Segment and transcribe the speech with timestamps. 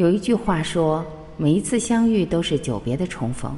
[0.00, 1.04] 有一句话说，
[1.36, 3.54] 每一次相遇都是久别的重逢。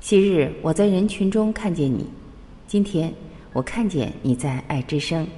[0.00, 2.08] 昔日我在人群中看见你，
[2.66, 3.12] 今天
[3.52, 5.28] 我看见你在爱之声。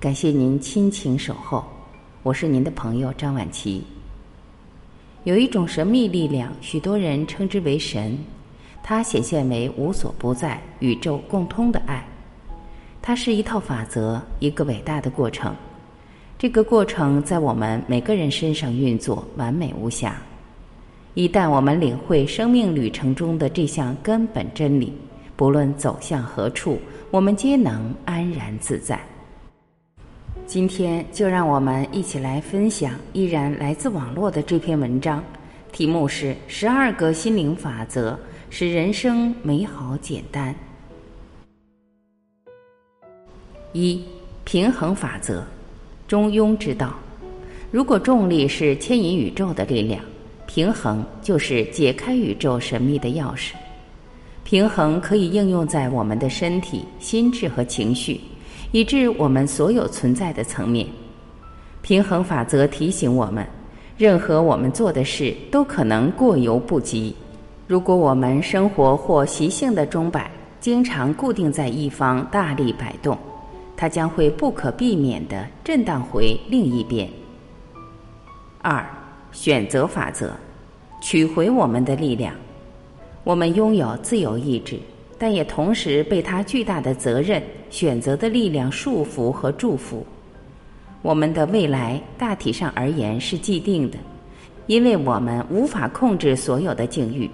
[0.00, 1.64] 感谢您亲情守候，
[2.24, 3.84] 我是您的朋友张晚琪。
[5.22, 8.18] 有一种神秘力量，许多人称之为神，
[8.82, 12.04] 它显现为无所不在、宇宙共通的爱。
[13.00, 15.54] 它是一套法则，一个伟大的过程。
[16.38, 20.22] 这个过程在我们每个人身上运作，完美无瑕。
[21.14, 24.92] 一旦我们领会生命旅程中的这项根本真理，
[25.34, 26.78] 不论走向何处，
[27.10, 29.00] 我们皆能安然自在。
[30.46, 35.20] 今天就让我们一起来分享依然来自网络的这篇文章，
[35.72, 38.16] 题目是《十二个心灵法则
[38.48, 40.54] 使人生美好简单》。
[43.72, 44.00] 一、
[44.44, 45.44] 平衡法则。
[46.08, 46.94] 中庸之道，
[47.70, 50.02] 如果重力是牵引宇宙的力量，
[50.46, 53.52] 平衡就是解开宇宙神秘的钥匙。
[54.42, 58.18] 平衡可以应用在我们的身体、心智和情绪，
[58.72, 60.86] 以致我们所有存在的层面。
[61.82, 63.46] 平衡法则提醒我们，
[63.98, 67.14] 任何我们做的事都可能过犹不及。
[67.66, 73.18] 如果我们生活或习性的钟摆经常固定在一方，大力摆动。
[73.80, 77.08] 它将会不可避免地震荡回另一边。
[78.60, 78.84] 二，
[79.30, 80.32] 选择法则，
[81.00, 82.34] 取回我们的力量。
[83.22, 84.80] 我们拥有自由意志，
[85.16, 90.04] 但也同时被它巨大的责任、选择的力量束缚和祝福。
[91.00, 93.98] 我们的未来大体上而言是既定的，
[94.66, 97.30] 因为我们无法控制所有的境遇，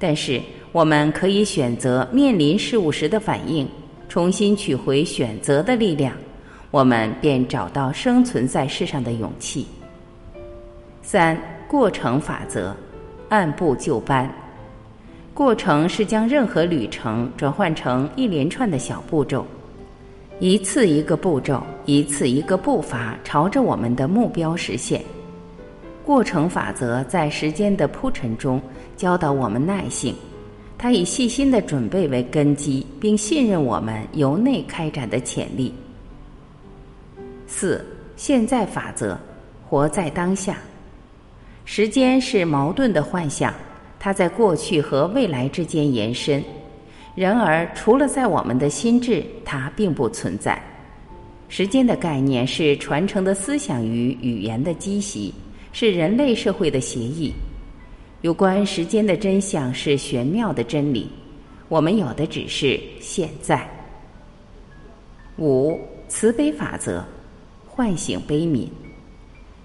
[0.00, 3.68] 但是我们可以选择面临事物时的反应。
[4.08, 6.14] 重新取回选择的力量，
[6.70, 9.66] 我们便找到生存在世上的勇气。
[11.02, 12.74] 三过程法则，
[13.28, 14.30] 按部就班。
[15.34, 19.46] 过程是将任何旅程转换成一连串的小步骤，
[20.40, 25.02] 一次一个步骤，一次一个步伐，朝着我们的目标实现。
[26.04, 28.62] 过程法则在时间的铺陈中
[28.96, 30.14] 教导我们耐性。
[30.78, 35.72] 他以细心的准备为根基，并信任我们由内开展的潜力。
[37.46, 37.84] 四
[38.16, 39.18] 现在法则，
[39.66, 40.58] 活在当下。
[41.64, 43.52] 时间是矛盾的幻象，
[43.98, 46.42] 它在过去和未来之间延伸。
[47.14, 50.62] 然而，除了在我们的心智，它并不存在。
[51.48, 55.32] 时间的概念是传承的思想与语言的积习，
[55.72, 57.32] 是人类社会的协议。
[58.22, 61.08] 有关时间的真相是玄妙的真理，
[61.68, 63.68] 我们有的只是现在。
[65.36, 65.78] 五
[66.08, 67.04] 慈悲法则，
[67.68, 68.68] 唤醒悲悯。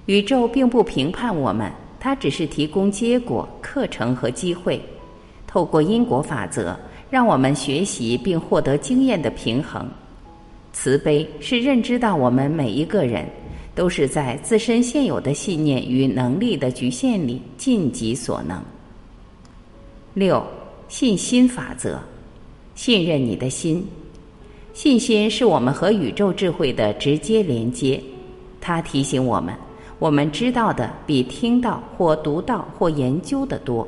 [0.06, 4.82] 宇宙并不评判我们，它只是提供结果、课程和机会。
[5.48, 6.78] 透过因果法则，
[7.10, 9.90] 让我们学习并获得经验的平衡。
[10.74, 13.26] 慈悲是认知到我们每一个人。
[13.74, 18.62] 都是在自身现有的信念与能力的局限里尽己所能。
[20.14, 20.46] 六，
[20.90, 21.98] 信心法则，
[22.76, 23.86] 信任你的心。
[24.74, 28.02] 信心是我们和宇宙智慧的直接连接，
[28.60, 29.54] 它提醒我们，
[30.00, 33.88] 我们知道的比听到或读到或研究的多。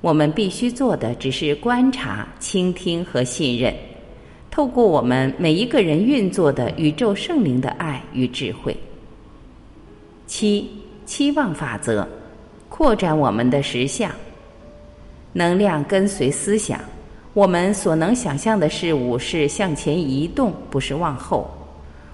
[0.00, 3.74] 我们必须做的只是观察、倾听和信任，
[4.50, 8.76] 透过我们每一个人运作的宇宙圣灵的爱与智慧。
[10.34, 10.66] 七
[11.04, 12.08] 期望法则，
[12.70, 14.10] 扩展我们的实相。
[15.34, 16.80] 能量跟随思想，
[17.34, 21.50] 我们所能想象的事物是向前移动，不是往后。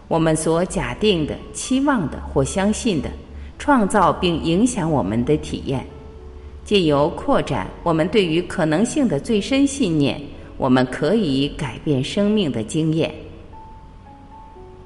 [0.08, 3.08] 我们所假定的、期望的或相信的，
[3.56, 5.86] 创造并影响我们的体验。
[6.64, 10.20] 借由扩展我们对于可能性的最深信念，
[10.56, 13.14] 我们可以改变生命的经验。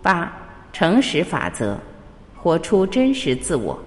[0.02, 0.30] 八
[0.70, 1.78] 诚实法则。
[2.42, 3.78] 活出真实自我，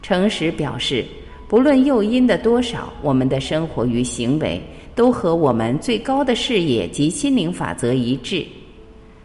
[0.00, 1.04] 诚实表示，
[1.48, 4.62] 不论诱因的多少，我们的生活与行为
[4.94, 8.46] 都和我们最高的视野及心灵法则一致。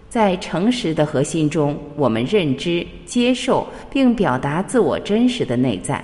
[0.10, 6.04] 在诚实的核心中，我们认知、接受并表达自我真实的内在，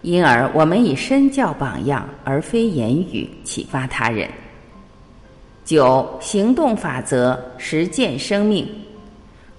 [0.00, 4.26] 因而我们以身教榜样，而非言语启发他人。
[5.66, 8.66] 九行动法则，实践生命。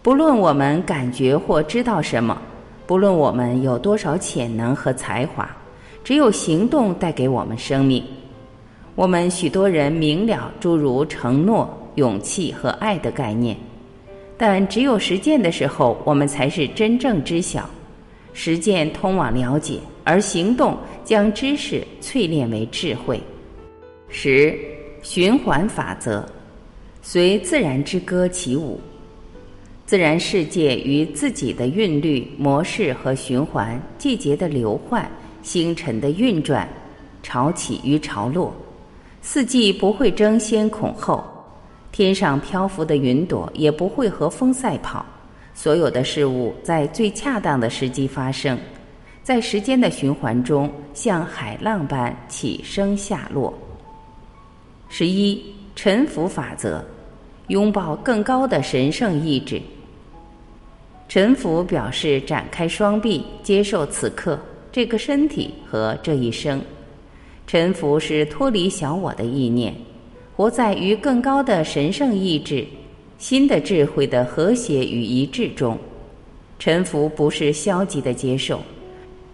[0.09, 2.35] 不论我们感觉或知道什么，
[2.87, 5.47] 不论我们有多少潜能和才华，
[6.03, 8.03] 只有行动带给我们生命。
[8.95, 13.55] 我们许多人明了诸如承诺、勇气和爱的概念，
[14.35, 17.69] 但只有实践的时候，我们才是真正知晓。
[18.33, 20.75] 实践通往了解，而行动
[21.05, 23.21] 将知识淬炼为智慧。
[24.07, 24.57] 十
[25.03, 26.27] 循环法则，
[27.03, 28.81] 随自然之歌起舞。
[29.89, 35.09] 自然世界与自己的韵律模式和循环，季节的流换，
[35.41, 36.69] 星辰的运转，
[37.23, 38.53] 潮起与潮落，
[39.23, 41.23] 四季不会争先恐后，
[41.91, 45.03] 天上漂浮的云朵也不会和风赛跑。
[45.55, 48.55] 所有的事物在最恰当的时机发生，
[49.23, 53.51] 在时间的循环中，像海浪般起升下落。
[54.87, 55.43] 十一
[55.75, 56.85] 沉浮法则，
[57.47, 59.59] 拥抱更高的神圣意志。
[61.09, 64.39] 臣服表示展开双臂，接受此刻
[64.71, 66.61] 这个身体和这一生。
[67.47, 69.73] 臣服是脱离小我的意念，
[70.35, 72.63] 活在于更高的神圣意志、
[73.17, 75.75] 新的智慧的和谐与一致中。
[76.59, 78.61] 臣服不是消极的接受，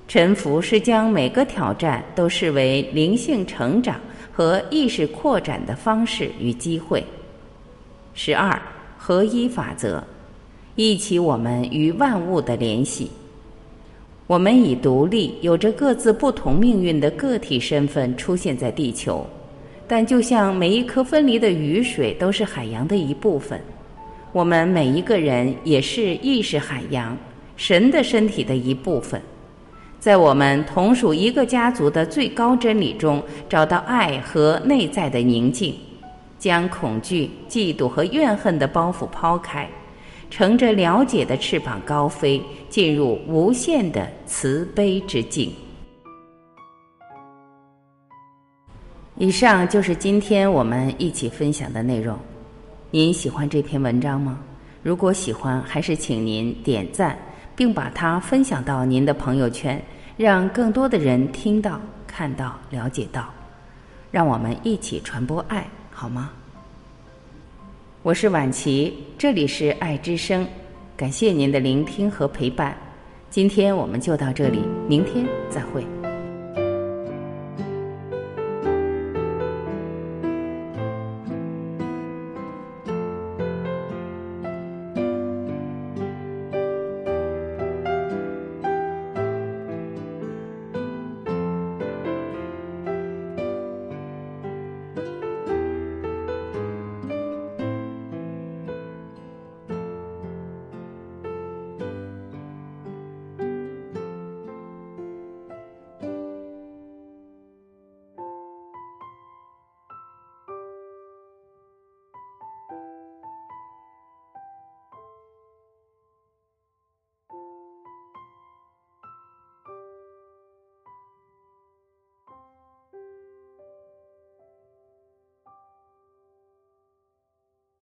[0.08, 4.00] 臣服是将每个挑战都视为灵性成长
[4.32, 7.04] 和意识扩展的方式与机会。
[8.14, 8.58] 十二
[8.98, 10.02] 合一法则。
[10.76, 13.10] 忆起我们与万物的联系，
[14.28, 19.26] 我们以独立、有着各自不同命运的个体身份出现在地球，
[19.88, 23.58] 但就像每一颗分离的雨水都是海洋的一部分，
[24.34, 27.18] 我们每一个人也是意识海洋、
[27.56, 29.22] 神的身体的一部分。
[29.98, 35.74] 在我们同属一个家族的最高真理中，找到爱和内在的宁静，
[36.38, 39.70] 将恐惧、嫉妒和怨恨的包袱抛开。
[40.30, 45.54] 乘着了解的翅膀高飞，进入无限的慈悲之境。
[49.18, 52.18] 以上就是今天我们一起分享的内容。
[52.92, 54.40] 您喜欢这篇文章吗？
[54.84, 57.18] 如果喜欢，还是请您点赞，
[57.56, 59.82] 并把它分享到您的朋友圈，
[60.18, 63.34] 让更多的人听到、看到、了解到。
[64.12, 66.32] 让我们一起传播爱，好吗？
[68.06, 70.48] 我是婉琪，这里是爱之声，
[70.96, 72.78] 感谢您的聆听和陪伴。
[73.32, 75.84] 今天我们就到这里，明天再会。